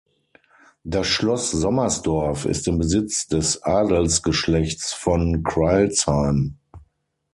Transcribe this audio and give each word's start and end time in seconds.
Das 0.83 1.05
Schloss 1.05 1.51
Sommersdorf 1.51 2.45
ist 2.45 2.67
im 2.67 2.79
Besitz 2.79 3.27
des 3.27 3.61
Adelsgeschlechts 3.61 4.93
von 4.93 5.43
Crailsheim. 5.43 6.57